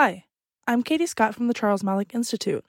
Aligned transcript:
Hi, 0.00 0.26
I'm 0.68 0.84
Katie 0.84 1.06
Scott 1.06 1.34
from 1.34 1.48
the 1.48 1.54
Charles 1.54 1.82
Malik 1.82 2.14
Institute. 2.14 2.64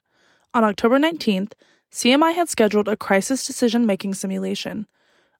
On 0.52 0.64
October 0.64 0.98
19th, 0.98 1.52
CMI 1.92 2.34
had 2.34 2.48
scheduled 2.48 2.88
a 2.88 2.96
crisis 2.96 3.46
decision 3.46 3.86
making 3.86 4.14
simulation. 4.14 4.88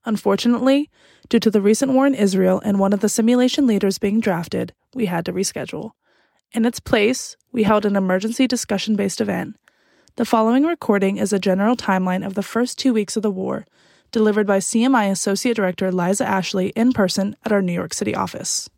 Unfortunately, 0.05 0.89
due 1.27 1.41
to 1.41 1.51
the 1.51 1.59
recent 1.59 1.91
war 1.91 2.07
in 2.07 2.15
Israel 2.15 2.61
and 2.63 2.79
one 2.79 2.93
of 2.93 3.01
the 3.01 3.09
simulation 3.09 3.67
leaders 3.67 3.97
being 3.97 4.21
drafted, 4.21 4.73
we 4.93 5.07
had 5.07 5.25
to 5.25 5.33
reschedule. 5.33 5.91
In 6.53 6.63
its 6.63 6.79
place, 6.79 7.35
we 7.51 7.63
held 7.63 7.85
an 7.85 7.97
emergency 7.97 8.47
discussion 8.47 8.95
based 8.95 9.19
event. 9.19 9.57
The 10.15 10.23
following 10.23 10.65
recording 10.65 11.17
is 11.17 11.33
a 11.33 11.39
general 11.39 11.75
timeline 11.75 12.25
of 12.25 12.35
the 12.35 12.41
first 12.41 12.79
two 12.79 12.93
weeks 12.93 13.17
of 13.17 13.21
the 13.21 13.29
war, 13.29 13.65
delivered 14.13 14.47
by 14.47 14.59
CMI 14.59 15.11
Associate 15.11 15.57
Director 15.57 15.91
Liza 15.91 16.25
Ashley 16.25 16.67
in 16.69 16.93
person 16.93 17.35
at 17.43 17.51
our 17.51 17.61
New 17.61 17.73
York 17.73 17.93
City 17.93 18.15
office. 18.15 18.69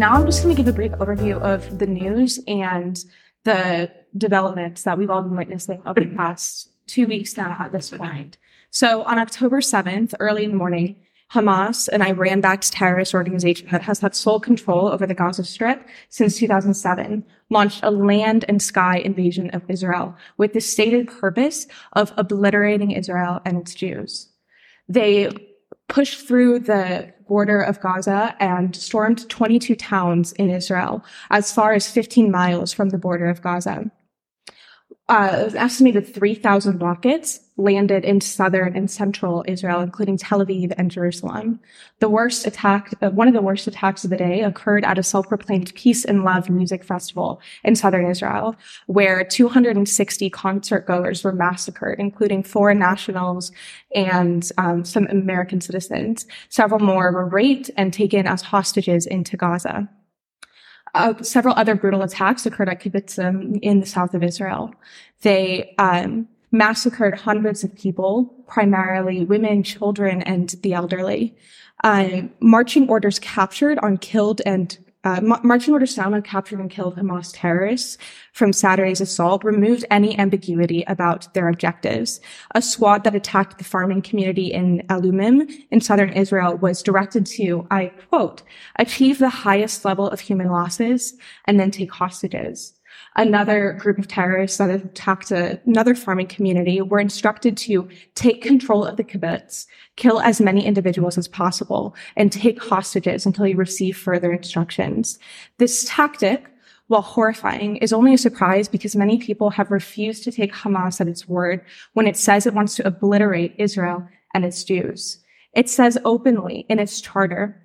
And 0.00 0.08
now 0.08 0.18
I'm 0.18 0.24
just 0.24 0.42
going 0.42 0.56
to 0.56 0.62
give 0.62 0.66
a 0.66 0.74
brief 0.74 0.92
overview 0.92 1.38
of 1.42 1.78
the 1.78 1.86
news 1.86 2.40
and 2.48 2.98
the 3.44 3.92
developments 4.16 4.84
that 4.84 4.96
we've 4.96 5.10
all 5.10 5.20
been 5.20 5.36
witnessing 5.36 5.82
over 5.84 6.00
the 6.00 6.16
past 6.16 6.70
two 6.86 7.06
weeks 7.06 7.36
now 7.36 7.54
at 7.60 7.70
this 7.70 7.90
point. 7.90 8.38
So 8.70 9.02
on 9.02 9.18
October 9.18 9.60
7th, 9.60 10.14
early 10.18 10.44
in 10.44 10.52
the 10.52 10.56
morning, 10.56 10.96
Hamas, 11.34 11.86
an 11.88 12.00
Iran-backed 12.00 12.72
terrorist 12.72 13.12
organization 13.12 13.68
that 13.72 13.82
has 13.82 14.00
had 14.00 14.14
sole 14.14 14.40
control 14.40 14.88
over 14.88 15.06
the 15.06 15.12
Gaza 15.12 15.44
Strip 15.44 15.86
since 16.08 16.38
2007, 16.38 17.22
launched 17.50 17.80
a 17.82 17.90
land 17.90 18.46
and 18.48 18.62
sky 18.62 18.96
invasion 18.96 19.50
of 19.50 19.68
Israel 19.68 20.16
with 20.38 20.54
the 20.54 20.62
stated 20.62 21.08
purpose 21.08 21.66
of 21.92 22.14
obliterating 22.16 22.92
Israel 22.92 23.42
and 23.44 23.58
its 23.58 23.74
Jews. 23.74 24.30
They 24.88 25.28
pushed 25.88 26.26
through 26.26 26.60
the 26.60 27.12
border 27.30 27.60
of 27.60 27.80
Gaza 27.80 28.34
and 28.40 28.74
stormed 28.74 29.28
22 29.30 29.76
towns 29.76 30.32
in 30.32 30.50
Israel 30.50 31.04
as 31.30 31.52
far 31.52 31.72
as 31.72 31.88
15 31.88 32.28
miles 32.28 32.72
from 32.72 32.88
the 32.88 32.98
border 32.98 33.30
of 33.30 33.40
Gaza. 33.40 33.88
Uh, 35.10 35.48
an 35.48 35.56
estimated 35.56 36.14
3,000 36.14 36.80
rockets 36.80 37.40
landed 37.56 38.04
in 38.04 38.20
southern 38.20 38.76
and 38.76 38.88
central 38.88 39.44
Israel, 39.48 39.80
including 39.80 40.16
Tel 40.16 40.38
Aviv 40.38 40.72
and 40.78 40.88
Jerusalem. 40.88 41.58
The 41.98 42.08
worst 42.08 42.46
attack, 42.46 42.94
uh, 43.02 43.10
one 43.10 43.26
of 43.26 43.34
the 43.34 43.42
worst 43.42 43.66
attacks 43.66 44.04
of 44.04 44.10
the 44.10 44.16
day 44.16 44.44
occurred 44.44 44.84
at 44.84 44.98
a 44.98 45.02
self-proclaimed 45.02 45.74
peace 45.74 46.04
and 46.04 46.22
love 46.22 46.48
music 46.48 46.84
festival 46.84 47.40
in 47.64 47.74
southern 47.74 48.08
Israel, 48.08 48.54
where 48.86 49.24
260 49.24 50.30
concert 50.30 50.86
goers 50.86 51.24
were 51.24 51.32
massacred, 51.32 51.98
including 51.98 52.44
foreign 52.44 52.78
nationals 52.78 53.50
and 53.92 54.52
um, 54.58 54.84
some 54.84 55.08
American 55.08 55.60
citizens. 55.60 56.24
Several 56.50 56.78
more 56.78 57.10
were 57.10 57.26
raped 57.26 57.68
and 57.76 57.92
taken 57.92 58.28
as 58.28 58.42
hostages 58.42 59.06
into 59.06 59.36
Gaza. 59.36 59.88
Uh, 60.94 61.14
several 61.22 61.54
other 61.56 61.74
brutal 61.74 62.02
attacks 62.02 62.46
occurred 62.46 62.68
at 62.68 62.80
kibbutzim 62.80 63.58
in 63.62 63.80
the 63.80 63.86
south 63.86 64.14
of 64.14 64.22
Israel. 64.22 64.74
They 65.22 65.74
um, 65.78 66.28
massacred 66.52 67.18
hundreds 67.20 67.62
of 67.62 67.74
people, 67.76 68.24
primarily 68.46 69.24
women, 69.24 69.62
children, 69.62 70.22
and 70.22 70.50
the 70.62 70.74
elderly. 70.74 71.36
Uh, 71.84 72.22
marching 72.40 72.88
orders 72.88 73.18
captured 73.18 73.78
on 73.78 73.96
killed 73.96 74.42
and 74.44 74.78
uh, 75.02 75.20
marching 75.42 75.72
orders 75.72 75.94
found 75.94 76.14
on 76.14 76.22
captured 76.22 76.60
and 76.60 76.70
killed 76.70 76.96
Hamas 76.96 77.30
terrorists 77.32 77.96
from 78.32 78.52
Saturday's 78.52 79.00
assault 79.00 79.44
removed 79.44 79.84
any 79.90 80.18
ambiguity 80.18 80.84
about 80.86 81.32
their 81.32 81.48
objectives. 81.48 82.20
A 82.54 82.60
squad 82.60 83.04
that 83.04 83.14
attacked 83.14 83.58
the 83.58 83.64
farming 83.64 84.02
community 84.02 84.52
in 84.52 84.82
Alumim 84.88 85.50
in 85.70 85.80
southern 85.80 86.10
Israel 86.10 86.56
was 86.56 86.82
directed 86.82 87.24
to, 87.26 87.66
I 87.70 87.92
quote, 88.08 88.42
achieve 88.76 89.18
the 89.18 89.30
highest 89.30 89.84
level 89.84 90.08
of 90.08 90.20
human 90.20 90.48
losses 90.48 91.14
and 91.46 91.58
then 91.58 91.70
take 91.70 91.92
hostages 91.92 92.79
another 93.16 93.72
group 93.74 93.98
of 93.98 94.08
terrorists 94.08 94.58
that 94.58 94.70
attacked 94.70 95.30
a, 95.30 95.60
another 95.66 95.94
farming 95.94 96.26
community 96.26 96.80
were 96.80 97.00
instructed 97.00 97.56
to 97.56 97.88
take 98.14 98.42
control 98.42 98.84
of 98.84 98.96
the 98.96 99.04
kibbutz, 99.04 99.66
kill 99.96 100.20
as 100.20 100.40
many 100.40 100.64
individuals 100.64 101.18
as 101.18 101.28
possible, 101.28 101.94
and 102.16 102.32
take 102.32 102.62
hostages 102.62 103.26
until 103.26 103.46
you 103.46 103.56
receive 103.56 103.96
further 103.96 104.32
instructions. 104.32 105.18
This 105.58 105.84
tactic 105.88 106.46
while 106.90 107.02
horrifying, 107.02 107.76
is 107.76 107.92
only 107.92 108.12
a 108.12 108.18
surprise 108.18 108.66
because 108.66 108.96
many 108.96 109.16
people 109.16 109.48
have 109.48 109.70
refused 109.70 110.24
to 110.24 110.32
take 110.32 110.52
Hamas 110.52 111.00
at 111.00 111.06
its 111.06 111.28
word 111.28 111.64
when 111.92 112.08
it 112.08 112.16
says 112.16 112.46
it 112.46 112.52
wants 112.52 112.74
to 112.74 112.84
obliterate 112.84 113.54
Israel 113.58 114.04
and 114.34 114.44
its 114.44 114.64
Jews. 114.64 115.20
It 115.54 115.70
says 115.70 115.98
openly 116.04 116.66
in 116.68 116.80
its 116.80 117.00
charter 117.00 117.62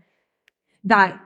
that 0.83 1.19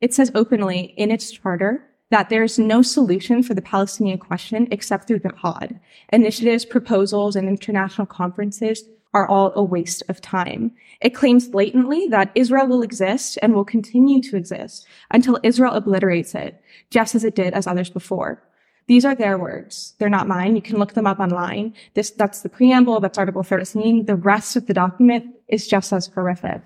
it 0.00 0.12
says 0.12 0.32
openly 0.34 0.94
in 0.96 1.12
its 1.12 1.30
charter 1.30 1.88
that 2.14 2.28
there's 2.28 2.60
no 2.60 2.80
solution 2.80 3.42
for 3.42 3.54
the 3.54 3.60
Palestinian 3.60 4.18
question 4.18 4.68
except 4.70 5.08
through 5.08 5.18
jihad. 5.18 5.80
Initiatives, 6.12 6.64
proposals, 6.64 7.34
and 7.34 7.48
international 7.48 8.06
conferences 8.06 8.84
are 9.14 9.26
all 9.26 9.52
a 9.56 9.64
waste 9.64 10.00
of 10.08 10.20
time. 10.20 10.70
It 11.00 11.10
claims 11.10 11.48
blatantly 11.48 12.06
that 12.10 12.30
Israel 12.36 12.68
will 12.68 12.82
exist 12.82 13.36
and 13.42 13.52
will 13.52 13.64
continue 13.64 14.22
to 14.22 14.36
exist 14.36 14.86
until 15.10 15.40
Israel 15.42 15.74
obliterates 15.74 16.36
it, 16.36 16.62
just 16.88 17.16
as 17.16 17.24
it 17.24 17.34
did 17.34 17.52
as 17.52 17.66
others 17.66 17.90
before. 17.90 18.40
These 18.86 19.04
are 19.04 19.16
their 19.16 19.36
words. 19.36 19.94
They're 19.98 20.08
not 20.08 20.28
mine. 20.28 20.54
You 20.54 20.62
can 20.62 20.78
look 20.78 20.94
them 20.94 21.08
up 21.08 21.18
online. 21.18 21.74
This, 21.94 22.10
that's 22.10 22.42
the 22.42 22.48
preamble. 22.48 23.00
That's 23.00 23.18
Article 23.18 23.42
13. 23.42 24.06
The 24.06 24.14
rest 24.14 24.54
of 24.54 24.68
the 24.68 24.74
document 24.74 25.34
is 25.48 25.66
just 25.66 25.92
as 25.92 26.06
horrific. 26.06 26.62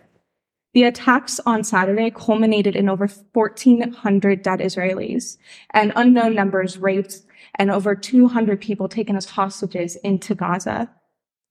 The 0.75 0.85
attacks 0.85 1.41
on 1.47 1.65
Saturday 1.65 2.11
culminated 2.11 2.77
in 2.77 2.89
over 2.89 3.07
1,400 3.07 4.43
dead 4.43 4.61
Israelis 4.61 5.39
and 5.73 5.93
unknown 5.97 6.35
numbers 6.35 6.79
raped 6.79 7.23
and 7.55 7.71
over 7.71 7.95
200 7.95 8.61
people 8.61 8.89
taken 8.89 9.17
as 9.17 9.25
hostages 9.25 9.97
into 9.97 10.35
Gaza, 10.35 10.91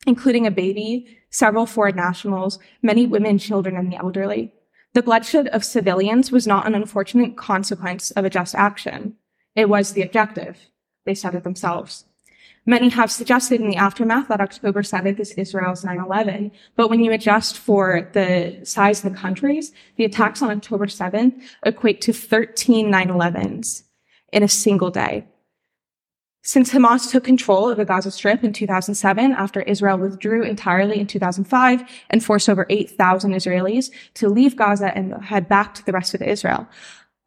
including 0.06 0.46
a 0.46 0.52
baby, 0.52 1.18
several 1.32 1.66
foreign 1.66 1.96
nationals, 1.96 2.60
many 2.84 3.08
women, 3.08 3.38
children, 3.38 3.76
and 3.76 3.92
the 3.92 3.98
elderly. 3.98 4.54
The 4.94 5.04
bloodshed 5.04 5.48
of 5.50 5.66
civilians 5.66 6.32
was 6.32 6.48
not 6.48 6.68
an 6.68 6.76
unfortunate 6.76 7.36
consequence 7.38 8.12
of 8.12 8.24
a 8.24 8.30
just 8.30 8.56
action. 8.56 9.16
It 9.56 9.68
was 9.68 9.94
the 9.94 10.04
objective. 10.04 10.58
They 11.06 11.16
said 11.16 11.36
it 11.36 11.44
themselves. 11.44 12.06
Many 12.70 12.90
have 12.90 13.10
suggested 13.10 13.62
in 13.62 13.70
the 13.70 13.78
aftermath 13.78 14.28
that 14.28 14.42
October 14.42 14.82
7th 14.82 15.22
is 15.22 15.32
Israel's 15.32 15.86
9-11. 15.86 16.52
But 16.76 16.90
when 16.90 17.02
you 17.02 17.14
adjust 17.14 17.58
for 17.58 18.10
the 18.12 18.60
size 18.64 19.06
of 19.06 19.14
the 19.14 19.18
countries, 19.18 19.72
the 19.96 20.04
attacks 20.04 20.42
on 20.42 20.52
October 20.52 20.86
7th 20.86 21.42
equate 21.64 22.02
to 22.02 22.12
13 22.12 22.92
9-11s 22.92 23.84
in 24.34 24.44
a 24.44 24.50
single 24.50 24.92
day. 24.92 25.26
Since 26.44 26.74
Hamas 26.74 27.10
took 27.10 27.24
control 27.24 27.70
of 27.70 27.78
the 27.78 27.86
Gaza 27.86 28.12
Strip 28.12 28.44
in 28.44 28.52
2007 28.52 29.32
after 29.32 29.62
Israel 29.62 29.98
withdrew 29.98 30.44
entirely 30.44 31.00
in 31.00 31.08
2005 31.08 31.84
and 32.10 32.24
forced 32.24 32.50
over 32.50 32.66
8,000 32.70 33.32
Israelis 33.32 33.92
to 34.16 34.28
leave 34.28 34.58
Gaza 34.58 34.96
and 34.96 35.14
head 35.24 35.48
back 35.48 35.74
to 35.76 35.86
the 35.86 35.94
rest 35.94 36.14
of 36.14 36.22
Israel, 36.22 36.68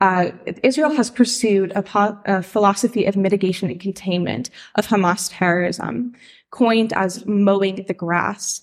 uh, 0.01 0.31
Israel 0.63 0.91
has 0.93 1.11
pursued 1.11 1.73
a, 1.75 1.83
po- 1.83 2.19
a, 2.25 2.43
philosophy 2.43 3.05
of 3.05 3.17
mitigation 3.17 3.71
and 3.71 3.81
containment 3.81 4.51
of 4.77 4.87
Hamas 4.87 5.29
terrorism, 5.31 6.15
coined 6.51 6.93
as 6.95 7.27
mowing 7.27 7.85
the 7.87 7.95
grass. 7.95 8.63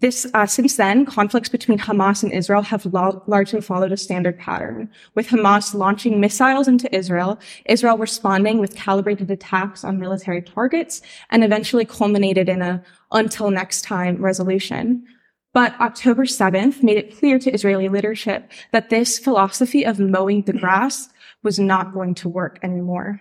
This, 0.00 0.26
uh, 0.34 0.46
since 0.46 0.76
then, 0.76 1.06
conflicts 1.06 1.48
between 1.48 1.78
Hamas 1.78 2.24
and 2.24 2.32
Israel 2.32 2.62
have 2.62 2.84
lo- 2.86 3.22
largely 3.28 3.60
followed 3.60 3.92
a 3.92 3.96
standard 3.96 4.36
pattern, 4.36 4.90
with 5.14 5.28
Hamas 5.28 5.74
launching 5.74 6.18
missiles 6.18 6.66
into 6.66 6.92
Israel, 6.92 7.38
Israel 7.66 7.96
responding 7.96 8.58
with 8.58 8.74
calibrated 8.74 9.30
attacks 9.30 9.84
on 9.84 10.00
military 10.00 10.42
targets, 10.42 11.02
and 11.30 11.44
eventually 11.44 11.84
culminated 11.84 12.48
in 12.48 12.62
a 12.62 12.82
until 13.12 13.52
next 13.52 13.82
time 13.82 14.20
resolution. 14.20 15.06
But 15.52 15.78
October 15.80 16.24
7th 16.24 16.82
made 16.82 16.96
it 16.96 17.18
clear 17.18 17.38
to 17.38 17.50
Israeli 17.50 17.88
leadership 17.88 18.50
that 18.72 18.88
this 18.88 19.18
philosophy 19.18 19.84
of 19.84 19.98
mowing 19.98 20.42
the 20.42 20.54
grass 20.54 21.08
was 21.42 21.58
not 21.58 21.92
going 21.92 22.14
to 22.16 22.28
work 22.28 22.58
anymore. 22.62 23.20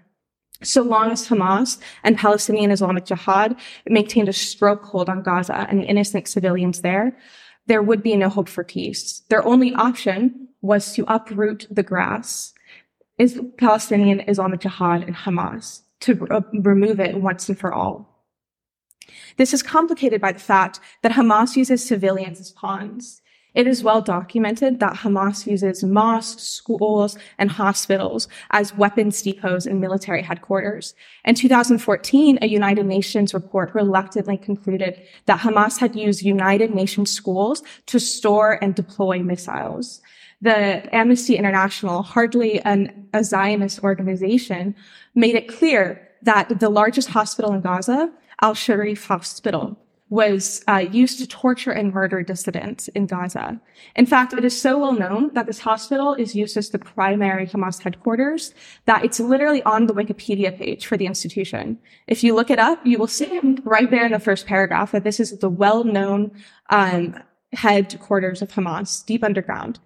So 0.64 0.84
long 0.84 1.12
as 1.12 1.28
Hamas 1.28 1.80
and 2.04 2.18
Palestinian 2.18 2.72
Islamic 2.72 3.06
Jihad 3.06 3.56
maintained 3.88 4.30
a 4.30 4.32
strokehold 4.32 5.10
on 5.10 5.24
Gaza 5.24 5.66
and 5.70 5.80
the 5.80 5.86
innocent 5.86 6.28
civilians 6.28 6.82
there, 6.82 7.18
there 7.66 7.82
would 7.82 8.04
be 8.04 8.16
no 8.16 8.30
hope 8.30 8.48
for 8.48 8.64
peace. 8.64 9.24
Their 9.30 9.46
only 9.46 9.74
option 9.74 10.50
was 10.62 10.94
to 10.94 11.06
uproot 11.08 11.68
the 11.72 11.84
grass, 11.84 12.54
is 13.18 13.42
Palestinian 13.58 14.22
Islamic 14.22 14.62
Jihad 14.62 15.04
and 15.04 15.16
Hamas, 15.16 15.82
to 16.02 16.28
uh, 16.30 16.42
remove 16.54 17.00
it 17.00 17.20
once 17.20 17.50
and 17.50 17.60
for 17.60 17.74
all. 17.74 18.11
This 19.38 19.54
is 19.54 19.64
complicated 19.64 20.22
by 20.22 20.32
the 20.32 20.40
fact 20.40 20.80
that 21.02 21.14
Hamas 21.14 21.56
uses 21.56 21.86
civilians 21.86 22.40
as 22.40 22.52
pawns. 22.52 23.22
It 23.54 23.68
is 23.68 23.84
well 23.84 24.02
documented 24.02 24.80
that 24.80 24.98
Hamas 24.98 25.46
uses 25.46 25.84
mosques, 25.84 26.44
schools, 26.44 27.18
and 27.38 27.52
hospitals 27.52 28.30
as 28.52 28.78
weapons 28.78 29.22
depots 29.22 29.66
and 29.66 29.82
military 29.82 30.22
headquarters. 30.22 30.96
In 31.26 31.36
2014, 31.36 32.40
a 32.42 32.48
United 32.48 32.86
Nations 32.86 33.34
report 33.34 33.76
reluctantly 33.76 34.38
concluded 34.38 35.02
that 35.26 35.42
Hamas 35.42 35.80
had 35.80 35.98
used 35.98 36.22
United 36.22 36.74
Nations 36.74 37.12
schools 37.12 37.62
to 37.88 38.00
store 38.00 38.58
and 38.64 38.74
deploy 38.74 39.20
missiles. 39.20 40.02
The 40.42 40.96
Amnesty 40.96 41.36
International, 41.36 42.04
hardly 42.04 42.62
an, 42.62 43.10
a 43.14 43.24
Zionist 43.24 43.84
organization, 43.84 44.76
made 45.14 45.36
it 45.36 45.50
clear 45.50 46.08
that 46.24 46.60
the 46.60 46.70
largest 46.70 47.10
hospital 47.10 47.54
in 47.54 47.62
Gaza, 47.62 48.12
Al 48.42 48.54
Shifa 48.54 49.08
Hospital, 49.08 49.78
was 50.12 50.62
uh, 50.68 50.84
used 50.92 51.20
to 51.20 51.26
torture 51.26 51.72
and 51.72 51.94
murder 51.94 52.22
dissidents 52.22 52.90
in 52.90 53.06
Gaza. 53.06 53.62
In 53.96 54.06
fact, 54.06 54.34
it 54.34 54.44
is 54.44 54.62
so 54.62 54.78
well 54.78 54.92
known 54.92 55.34
that 55.36 55.46
this 55.46 55.60
hospital 55.60 56.14
is 56.16 56.36
used 56.36 56.58
as 56.58 56.70
the 56.70 56.80
primary 56.80 57.48
Hamas 57.48 57.82
headquarters 57.82 58.54
that 58.86 59.06
it's 59.06 59.22
literally 59.22 59.64
on 59.64 59.88
the 59.88 59.94
Wikipedia 59.94 60.56
page 60.56 60.86
for 60.86 60.98
the 60.98 61.06
institution. 61.06 61.80
If 62.08 62.26
you 62.26 62.36
look 62.36 62.50
it 62.50 62.60
up, 62.60 62.86
you 62.86 62.98
will 63.00 63.08
see 63.08 63.40
right 63.64 63.90
there 63.90 64.06
in 64.06 64.12
the 64.12 64.20
first 64.20 64.46
paragraph 64.46 64.92
that 64.92 65.06
this 65.06 65.22
is 65.22 65.40
the 65.40 65.50
well-known 65.50 66.32
um, 66.70 67.16
headquarters 67.54 68.42
of 68.42 68.52
Hamas, 68.52 69.06
deep 69.06 69.24
underground. 69.24 69.80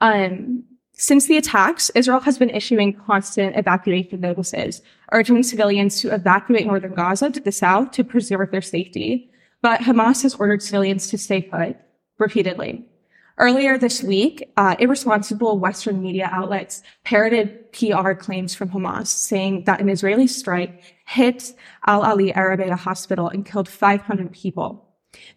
Um, 0.00 0.64
since 1.00 1.26
the 1.26 1.36
attacks, 1.36 1.90
Israel 1.94 2.18
has 2.20 2.38
been 2.38 2.50
issuing 2.50 2.92
constant 2.92 3.56
evacuation 3.56 4.20
notices, 4.20 4.82
urging 5.12 5.44
civilians 5.44 6.00
to 6.00 6.12
evacuate 6.12 6.66
northern 6.66 6.92
Gaza 6.92 7.30
to 7.30 7.38
the 7.38 7.52
south 7.52 7.92
to 7.92 8.02
preserve 8.02 8.50
their 8.50 8.60
safety. 8.60 9.30
But 9.62 9.80
Hamas 9.82 10.24
has 10.24 10.34
ordered 10.34 10.60
civilians 10.60 11.06
to 11.10 11.16
stay 11.16 11.40
put 11.40 11.76
repeatedly. 12.18 12.84
Earlier 13.38 13.78
this 13.78 14.02
week, 14.02 14.50
uh, 14.56 14.74
irresponsible 14.80 15.60
Western 15.60 16.02
media 16.02 16.28
outlets 16.32 16.82
parroted 17.04 17.72
PR 17.72 18.14
claims 18.14 18.56
from 18.56 18.70
Hamas, 18.70 19.06
saying 19.06 19.64
that 19.66 19.80
an 19.80 19.88
Israeli 19.88 20.26
strike 20.26 20.82
hit 21.06 21.54
Al 21.86 22.02
Ahli 22.02 22.36
Arabia 22.36 22.74
Hospital 22.74 23.28
and 23.28 23.46
killed 23.46 23.68
500 23.68 24.32
people. 24.32 24.87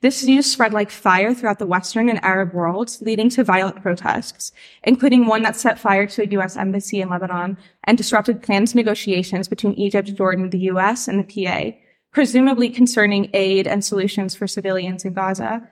This 0.01 0.25
news 0.25 0.51
spread 0.51 0.73
like 0.73 0.89
fire 0.89 1.33
throughout 1.33 1.59
the 1.59 1.65
Western 1.65 2.09
and 2.09 2.23
Arab 2.23 2.53
worlds, 2.53 3.01
leading 3.01 3.29
to 3.29 3.43
violent 3.43 3.81
protests, 3.81 4.51
including 4.83 5.27
one 5.27 5.43
that 5.43 5.55
set 5.55 5.79
fire 5.79 6.05
to 6.07 6.23
a 6.23 6.31
U.S. 6.31 6.57
embassy 6.57 7.01
in 7.01 7.09
Lebanon 7.09 7.57
and 7.85 7.97
disrupted 7.97 8.43
planned 8.43 8.75
negotiations 8.75 9.47
between 9.47 9.73
Egypt, 9.75 10.13
Jordan, 10.13 10.49
the 10.49 10.59
U.S., 10.59 11.07
and 11.07 11.23
the 11.23 11.45
PA, 11.45 11.77
presumably 12.11 12.69
concerning 12.69 13.29
aid 13.33 13.65
and 13.67 13.85
solutions 13.85 14.35
for 14.35 14.47
civilians 14.47 15.05
in 15.05 15.13
Gaza. 15.13 15.69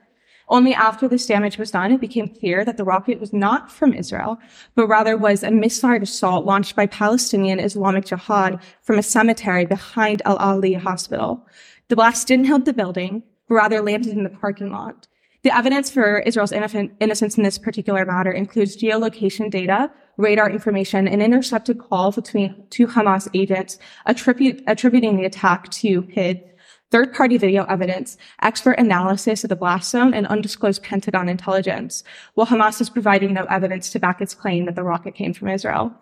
Only 0.48 0.74
after 0.74 1.06
this 1.06 1.26
damage 1.26 1.58
was 1.58 1.70
done, 1.70 1.92
it 1.92 2.00
became 2.00 2.26
clear 2.26 2.64
that 2.64 2.76
the 2.76 2.84
rocket 2.84 3.20
was 3.20 3.32
not 3.32 3.70
from 3.70 3.92
Israel, 3.92 4.38
but 4.74 4.88
rather 4.88 5.16
was 5.16 5.44
a 5.44 5.50
misfired 5.50 6.02
assault 6.02 6.44
launched 6.44 6.74
by 6.74 6.86
Palestinian 6.86 7.60
Islamic 7.60 8.06
Jihad 8.06 8.60
from 8.82 8.98
a 8.98 9.02
cemetery 9.02 9.66
behind 9.66 10.22
Al 10.24 10.38
Ahli 10.38 10.76
Hospital. 10.76 11.46
The 11.88 11.96
blast 11.96 12.26
didn't 12.26 12.46
hit 12.46 12.64
the 12.64 12.72
building, 12.72 13.22
but 13.50 13.56
rather 13.56 13.82
landed 13.82 14.16
in 14.16 14.22
the 14.22 14.30
parking 14.30 14.70
lot. 14.70 15.08
The 15.42 15.54
evidence 15.54 15.90
for 15.90 16.20
Israel's 16.20 16.52
innocence 16.52 17.36
in 17.36 17.42
this 17.42 17.58
particular 17.58 18.06
matter 18.06 18.30
includes 18.30 18.76
geolocation 18.76 19.50
data, 19.50 19.90
radar 20.16 20.48
information, 20.48 21.08
an 21.08 21.20
intercepted 21.20 21.78
call 21.78 22.12
between 22.12 22.64
two 22.70 22.86
Hamas 22.86 23.28
agents 23.34 23.78
attribute, 24.06 24.62
attributing 24.66 25.16
the 25.16 25.24
attack 25.24 25.68
to 25.70 26.02
PIJ, 26.02 26.44
third-party 26.90 27.38
video 27.38 27.64
evidence, 27.64 28.18
expert 28.42 28.78
analysis 28.78 29.42
of 29.42 29.48
the 29.48 29.56
blast 29.56 29.90
zone, 29.90 30.14
and 30.14 30.26
undisclosed 30.26 30.82
Pentagon 30.82 31.28
intelligence, 31.28 32.04
while 32.34 32.46
Hamas 32.46 32.80
is 32.80 32.90
providing 32.90 33.32
no 33.32 33.44
evidence 33.46 33.90
to 33.90 33.98
back 33.98 34.20
its 34.20 34.34
claim 34.34 34.66
that 34.66 34.76
the 34.76 34.84
rocket 34.84 35.14
came 35.14 35.32
from 35.32 35.48
Israel. 35.48 35.92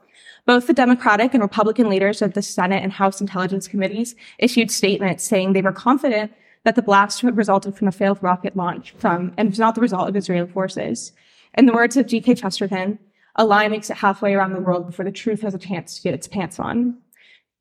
Both 0.46 0.66
the 0.66 0.74
Democratic 0.74 1.32
and 1.32 1.42
Republican 1.42 1.88
leaders 1.88 2.20
of 2.20 2.34
the 2.34 2.42
Senate 2.42 2.82
and 2.82 2.92
House 2.92 3.20
Intelligence 3.20 3.68
Committees 3.68 4.16
issued 4.38 4.70
statements 4.70 5.24
saying 5.24 5.52
they 5.52 5.62
were 5.62 5.72
confident 5.72 6.32
that 6.68 6.74
the 6.74 6.82
blast 6.82 7.22
resulted 7.22 7.74
from 7.74 7.88
a 7.88 7.92
failed 7.92 8.18
rocket 8.20 8.54
launch 8.54 8.90
from, 8.98 9.32
and 9.38 9.48
was 9.48 9.58
not 9.58 9.74
the 9.74 9.80
result 9.80 10.06
of 10.06 10.14
Israeli 10.14 10.46
forces. 10.46 11.12
In 11.54 11.64
the 11.64 11.72
words 11.72 11.96
of 11.96 12.06
G.K. 12.06 12.34
Chesterton, 12.34 12.98
a 13.36 13.46
lie 13.46 13.68
makes 13.68 13.88
it 13.88 13.96
halfway 13.96 14.34
around 14.34 14.52
the 14.52 14.60
world 14.60 14.84
before 14.84 15.06
the 15.06 15.10
truth 15.10 15.40
has 15.40 15.54
a 15.54 15.58
chance 15.58 15.96
to 15.96 16.02
get 16.02 16.12
its 16.12 16.28
pants 16.28 16.58
on. 16.58 16.98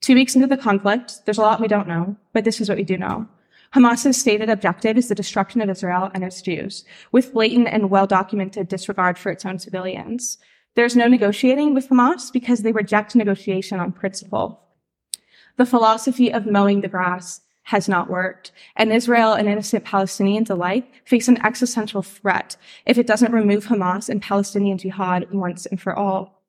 Two 0.02 0.14
weeks 0.14 0.36
into 0.36 0.46
the 0.46 0.58
conflict, 0.58 1.22
there's 1.24 1.38
a 1.38 1.42
lot 1.42 1.62
we 1.62 1.70
don't 1.70 1.88
know, 1.88 2.18
but 2.34 2.44
this 2.44 2.60
is 2.60 2.68
what 2.68 2.78
we 2.78 2.84
do 2.84 2.98
know. 2.98 3.26
Hamas's 3.74 4.18
stated 4.18 4.50
objective 4.50 4.98
is 4.98 5.08
the 5.08 5.16
destruction 5.16 5.62
of 5.62 5.70
Israel 5.70 6.12
and 6.14 6.26
its 6.26 6.42
Jews, 6.42 6.84
with 7.14 7.32
blatant 7.32 7.70
and 7.70 7.90
well-documented 7.90 8.68
disregard 8.68 9.18
for 9.18 9.32
its 9.32 9.46
own 9.46 9.58
civilians. 9.58 10.38
There's 10.76 10.98
no 10.98 11.08
negotiating 11.08 11.74
with 11.74 11.88
Hamas 11.88 12.30
because 12.30 12.62
they 12.62 12.74
reject 12.74 13.16
negotiation 13.16 13.80
on 13.80 13.94
principle. 13.94 14.64
The 15.56 15.66
philosophy 15.66 16.30
of 16.30 16.46
mowing 16.46 16.82
the 16.82 16.90
grass 16.90 17.40
has 17.68 17.90
not 17.90 18.10
worked. 18.10 18.54
And 18.78 18.94
Israel 18.94 19.34
and 19.34 19.50
innocent 19.50 19.84
Palestinians 19.84 20.50
alike 20.50 20.90
face 21.04 21.28
an 21.28 21.46
existential 21.46 22.02
threat 22.02 22.56
if 22.86 22.98
it 22.98 23.06
doesn't 23.06 23.34
remove 23.34 23.66
Hamas 23.66 24.08
and 24.08 24.22
Palestinian 24.22 24.78
jihad 24.78 25.34
once 25.34 25.66
and 25.66 25.80
for 25.80 25.94
all. 25.94 26.42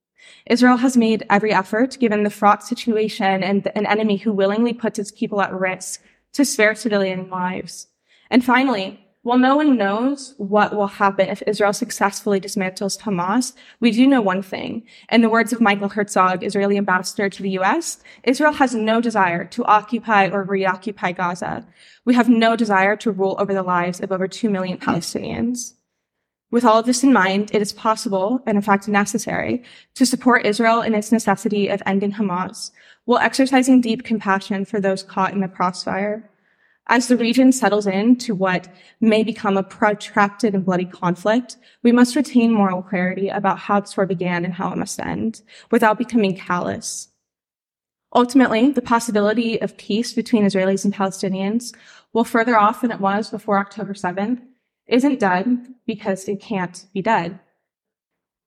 Israel 0.46 0.76
has 0.76 0.96
made 0.96 1.26
every 1.28 1.52
effort, 1.52 1.98
given 1.98 2.22
the 2.22 2.30
fraught 2.30 2.62
situation 2.62 3.42
and 3.42 3.66
an 3.74 3.84
enemy 3.86 4.16
who 4.16 4.32
willingly 4.32 4.72
puts 4.72 4.96
its 4.96 5.10
people 5.10 5.40
at 5.40 5.52
risk, 5.52 6.00
to 6.34 6.44
spare 6.44 6.76
civilian 6.76 7.28
lives. 7.28 7.88
And 8.30 8.44
finally, 8.44 9.04
while 9.28 9.36
no 9.36 9.56
one 9.56 9.76
knows 9.76 10.32
what 10.38 10.74
will 10.74 10.86
happen 10.86 11.28
if 11.28 11.42
Israel 11.46 11.74
successfully 11.74 12.40
dismantles 12.40 12.98
Hamas, 12.98 13.52
we 13.78 13.90
do 13.90 14.06
know 14.06 14.22
one 14.22 14.40
thing. 14.40 14.84
In 15.12 15.20
the 15.20 15.28
words 15.28 15.52
of 15.52 15.60
Michael 15.60 15.90
Herzog, 15.90 16.42
Israeli 16.42 16.78
ambassador 16.78 17.28
to 17.28 17.42
the 17.42 17.50
U.S., 17.50 18.02
Israel 18.24 18.54
has 18.54 18.74
no 18.74 19.02
desire 19.02 19.44
to 19.44 19.66
occupy 19.66 20.30
or 20.30 20.44
reoccupy 20.44 21.12
Gaza. 21.12 21.66
We 22.06 22.14
have 22.14 22.30
no 22.30 22.56
desire 22.56 22.96
to 22.96 23.12
rule 23.12 23.36
over 23.38 23.52
the 23.52 23.62
lives 23.62 24.00
of 24.00 24.12
over 24.12 24.28
2 24.28 24.48
million 24.48 24.78
Palestinians. 24.78 25.74
With 26.50 26.64
all 26.64 26.78
of 26.78 26.86
this 26.86 27.04
in 27.04 27.12
mind, 27.12 27.50
it 27.52 27.60
is 27.60 27.74
possible, 27.74 28.42
and 28.46 28.56
in 28.56 28.62
fact 28.62 28.88
necessary, 28.88 29.62
to 29.96 30.06
support 30.06 30.46
Israel 30.46 30.80
in 30.80 30.94
its 30.94 31.12
necessity 31.12 31.68
of 31.68 31.82
ending 31.84 32.12
Hamas, 32.12 32.70
while 33.04 33.18
exercising 33.18 33.82
deep 33.82 34.04
compassion 34.04 34.64
for 34.64 34.80
those 34.80 35.02
caught 35.02 35.34
in 35.34 35.40
the 35.40 35.48
crossfire. 35.48 36.30
As 36.90 37.08
the 37.08 37.18
region 37.18 37.52
settles 37.52 37.86
into 37.86 38.34
what 38.34 38.66
may 39.00 39.22
become 39.22 39.58
a 39.58 39.62
protracted 39.62 40.54
and 40.54 40.64
bloody 40.64 40.86
conflict, 40.86 41.58
we 41.82 41.92
must 41.92 42.16
retain 42.16 42.52
moral 42.52 42.82
clarity 42.82 43.28
about 43.28 43.58
how 43.58 43.80
this 43.80 43.96
war 43.96 44.06
began 44.06 44.44
and 44.44 44.54
how 44.54 44.72
it 44.72 44.78
must 44.78 44.98
end, 44.98 45.42
without 45.70 45.98
becoming 45.98 46.34
callous. 46.34 47.08
Ultimately, 48.14 48.70
the 48.70 48.80
possibility 48.80 49.60
of 49.60 49.76
peace 49.76 50.14
between 50.14 50.44
Israelis 50.44 50.84
and 50.86 50.94
Palestinians, 50.94 51.74
while 52.12 52.24
further 52.24 52.56
off 52.56 52.80
than 52.80 52.90
it 52.90 53.00
was 53.00 53.30
before 53.30 53.58
October 53.58 53.92
7th, 53.92 54.40
isn't 54.86 55.20
dead 55.20 55.74
because 55.86 56.26
it 56.26 56.40
can't 56.40 56.86
be 56.94 57.02
dead. 57.02 57.38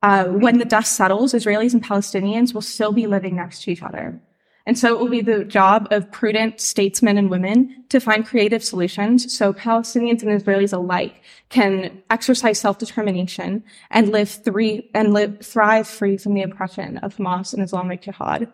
Uh, 0.01 0.25
when 0.25 0.57
the 0.57 0.65
dust 0.65 0.93
settles, 0.93 1.33
Israelis 1.33 1.73
and 1.73 1.83
Palestinians 1.83 2.55
will 2.55 2.61
still 2.61 2.91
be 2.91 3.05
living 3.05 3.35
next 3.35 3.61
to 3.61 3.71
each 3.71 3.83
other. 3.83 4.19
And 4.65 4.77
so 4.77 4.93
it 4.93 4.99
will 4.99 5.09
be 5.09 5.21
the 5.21 5.43
job 5.43 5.87
of 5.91 6.11
prudent 6.11 6.61
statesmen 6.61 7.17
and 7.17 7.29
women 7.29 7.83
to 7.89 7.99
find 7.99 8.25
creative 8.25 8.63
solutions 8.63 9.35
so 9.35 9.53
Palestinians 9.53 10.21
and 10.21 10.39
Israelis 10.39 10.73
alike 10.73 11.21
can 11.49 12.01
exercise 12.09 12.59
self-determination 12.59 13.63
and 13.89 14.09
live 14.09 14.29
three 14.29 14.89
and 14.93 15.13
live 15.13 15.39
thrive 15.41 15.87
free 15.87 16.17
from 16.17 16.33
the 16.33 16.43
oppression 16.43 16.97
of 16.99 17.15
Hamas 17.17 17.53
and 17.53 17.63
Islamic 17.63 18.01
Jihad. 18.03 18.51